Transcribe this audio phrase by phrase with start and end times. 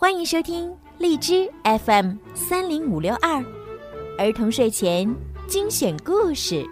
[0.00, 3.44] 欢迎收听荔枝 FM 三零五六二
[4.16, 5.12] 儿童睡前
[5.48, 6.64] 精选故事。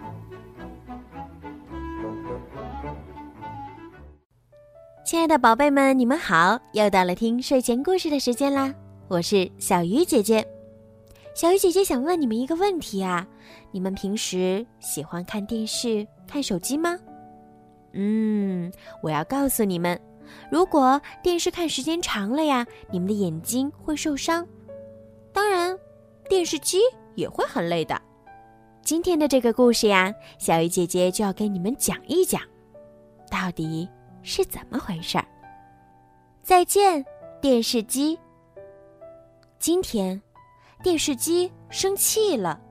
[5.05, 6.57] 亲爱的宝贝们，你们好！
[6.71, 8.73] 又到了听睡前故事的时间啦，
[9.09, 10.47] 我是小鱼姐姐。
[11.35, 13.27] 小鱼姐姐想问你们一个问题啊：
[13.71, 16.97] 你们平时喜欢看电视、看手机吗？
[17.91, 18.71] 嗯，
[19.03, 19.99] 我要告诉你们。
[20.49, 24.47] 如果电视看时间长了呀，你们的眼睛会受伤。
[25.33, 25.77] 当然，
[26.29, 26.79] 电视机
[27.15, 28.01] 也会很累的。
[28.81, 32.41] 今天的这个故事呀，小鱼姐姐就要给你们讲一讲，
[33.29, 33.87] 到底
[34.23, 35.25] 是怎么回事儿。
[36.41, 37.05] 再见，
[37.41, 38.17] 电视机。
[39.59, 40.21] 今天，
[40.81, 42.61] 电视机生气了，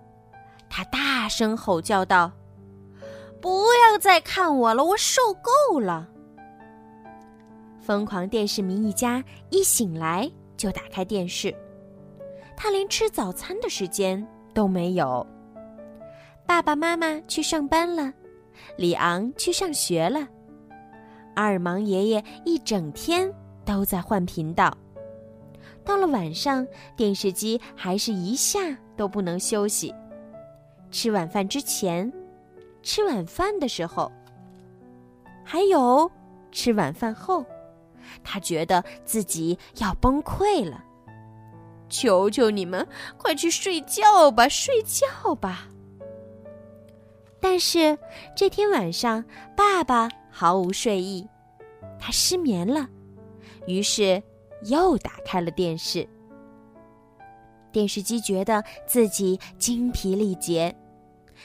[0.71, 2.33] 它大声吼叫道
[3.43, 6.09] ：“不要再看我了，我受够了。”
[7.87, 11.55] 疯狂电视迷一家一醒来就打开电视，
[12.57, 15.25] 他连吃早餐的时间都没有。
[16.45, 18.13] 爸爸妈妈去上班了，
[18.77, 20.27] 里昂去上学了，
[21.37, 23.33] 阿尔芒爷爷一整天
[23.65, 24.77] 都在换频道。
[25.85, 29.95] 到了晚上，电视机还是一下都不能休息。
[30.91, 32.13] 吃晚饭之前，
[32.83, 34.11] 吃晚饭的时候，
[35.45, 36.11] 还有
[36.51, 37.47] 吃晚饭后。
[38.25, 40.83] 他觉得自己要崩溃了，
[41.89, 45.69] 求求你们，快去睡觉吧，睡觉吧。
[47.41, 47.97] 但是
[48.35, 49.25] 这天晚上，
[49.57, 51.29] 爸爸毫无睡意，
[51.99, 52.89] 他失眠了，
[53.67, 54.23] 于是
[54.65, 56.09] 又打开了电视。
[57.71, 60.75] 电视机觉得自己精疲力竭，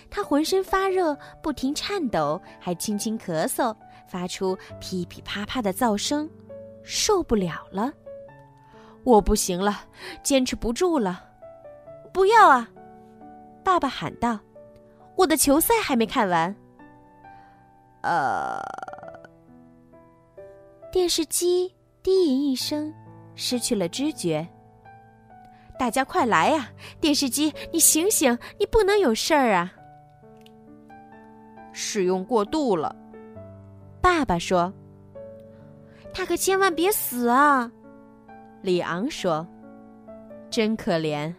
[0.10, 3.76] 他浑身发热，不停颤抖，还轻轻咳嗽，
[4.08, 6.30] 发出噼噼啪啪的噪声。
[6.84, 7.92] 受不了了，
[9.04, 9.82] 我不行了，
[10.24, 11.24] 坚持不住了！
[12.14, 12.68] 不要啊！
[13.64, 14.40] 爸爸喊道
[15.16, 16.54] ：“我的球赛还没看完。”
[18.04, 18.60] 呃，
[20.92, 22.94] 电视机低吟一声，
[23.36, 24.48] 失去了知觉。
[25.78, 26.70] 大家快来呀！
[27.00, 29.72] 电视机，你醒醒，你不能有事儿啊！
[31.72, 32.96] 使用过度了，
[34.02, 34.74] 爸爸说。
[36.14, 37.72] 他可千万别死啊！
[38.62, 39.48] 里昂说
[40.52, 41.34] ：“真可怜。”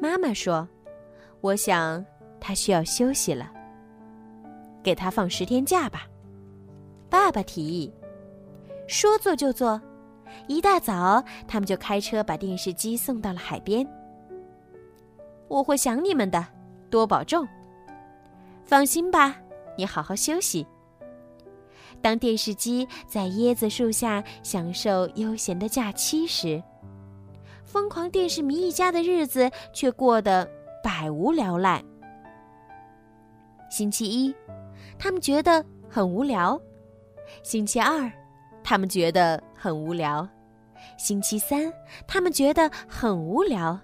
[0.00, 0.68] 妈妈说
[1.40, 2.04] ：“我想
[2.40, 3.52] 他需要休息了，
[4.82, 6.06] 给他放十天假吧。”
[7.08, 7.92] 爸爸提议
[8.88, 9.80] ：“说做就做。”
[10.48, 13.86] 一大早，他们就开车把电视机送到了海边。
[15.48, 16.44] 我会想你们的，
[16.90, 17.46] 多保重。
[18.64, 19.36] 放心吧，
[19.78, 20.66] 你好好休息。
[22.02, 26.62] 当电视机在椰子树下享受悠闲的假期时，
[27.64, 30.48] 疯狂电视迷一家的日子却过得
[30.82, 31.82] 百无聊赖。
[33.70, 34.34] 星期一，
[34.98, 36.56] 他们觉得很无聊；
[37.42, 38.10] 星期二，
[38.62, 40.26] 他们觉得很无聊；
[40.96, 41.72] 星期三，
[42.06, 43.76] 他们觉得很无聊；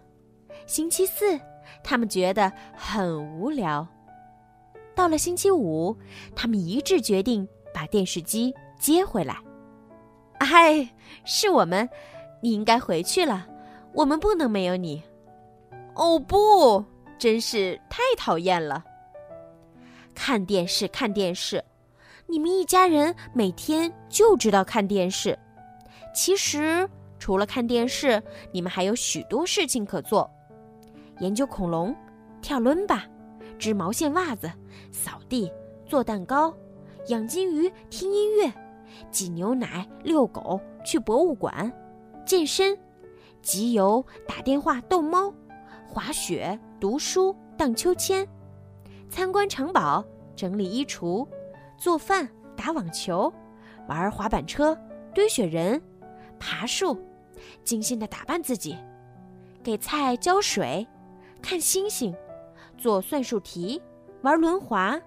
[0.67, 1.39] 星期四，
[1.83, 3.87] 他们觉得很无聊。
[4.95, 5.97] 到了星期五，
[6.37, 7.49] 他们一致决定。
[7.73, 9.37] 把电视机接回来。
[10.39, 10.89] 哎，
[11.25, 11.89] 是我们，
[12.41, 13.47] 你应该回去了。
[13.95, 15.03] 我们不能没有你。
[15.95, 16.85] 哦不，
[17.19, 18.83] 真是太讨厌了。
[20.15, 21.63] 看电视，看电视，
[22.27, 25.39] 你们一家人每天就知道看电视。
[26.15, 26.89] 其实
[27.19, 28.23] 除了看电视，
[28.53, 30.31] 你们还有许多事情可做：
[31.21, 31.95] 研究恐龙、
[32.41, 33.05] 跳伦巴、
[33.59, 34.51] 织毛线袜子、
[34.91, 35.51] 扫地、
[35.87, 36.55] 做蛋糕。
[37.09, 38.53] 养金鱼、听音乐、
[39.11, 41.73] 挤牛奶、遛狗、去博物馆、
[42.25, 42.79] 健身、
[43.41, 45.33] 集邮、打电话、逗猫、
[45.87, 48.27] 滑雪、读书、荡秋千、
[49.11, 50.05] 参观城堡、
[50.37, 51.27] 整理衣橱、
[51.77, 53.33] 做饭、打网球、
[53.89, 54.79] 玩滑板车、
[55.13, 55.83] 堆雪人、
[56.39, 56.97] 爬树、
[57.65, 58.77] 精心的打扮自己、
[59.61, 60.87] 给菜浇水、
[61.43, 62.15] 看星星、
[62.79, 63.83] 做算术题、
[64.23, 65.01] 玩轮滑。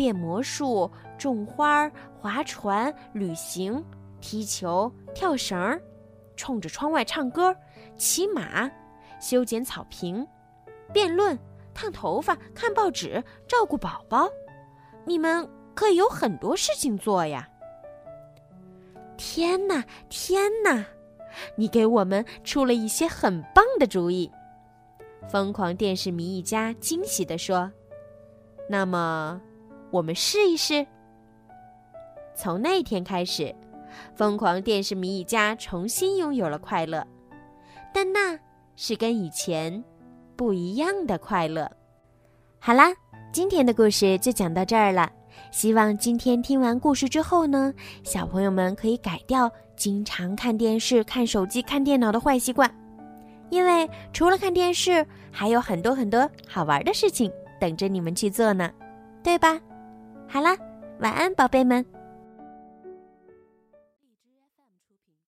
[0.00, 0.90] 变魔术、
[1.20, 1.86] 种花、
[2.18, 3.84] 划船、旅行、
[4.22, 5.78] 踢球、跳绳，
[6.34, 7.54] 冲着窗外唱歌、
[7.98, 8.70] 骑马、
[9.20, 10.26] 修剪草坪、
[10.94, 11.38] 辩论、
[11.74, 14.30] 烫头发、看报纸、照顾宝宝，
[15.04, 17.46] 你们可以有很多事情做呀！
[19.18, 20.86] 天哪，天哪！
[21.54, 24.32] 你给我们出了一些很棒的主意。
[25.28, 27.70] 疯狂电视迷一家惊喜地说
[28.70, 29.38] ：“那么。”
[29.92, 30.86] 我们试一试。
[32.34, 33.54] 从那天开始，
[34.14, 37.06] 疯狂电视迷一家重新拥有了快乐，
[37.92, 38.38] 但那
[38.76, 39.82] 是跟以前
[40.36, 41.70] 不一样的快乐。
[42.58, 42.92] 好啦，
[43.32, 45.10] 今天的故事就讲到这儿了。
[45.50, 47.72] 希望今天听完故事之后呢，
[48.04, 52.70] 小朋友们可以改掉经常看电视、看手机、看电脑的坏习惯，
[53.48, 57.30] 因为除了看电视，还有很多很多好玩的事情
[57.60, 58.70] 等着你们去做呢，
[59.22, 59.58] 对吧？
[60.28, 60.56] 好啦，
[61.00, 61.84] 晚安，宝贝们。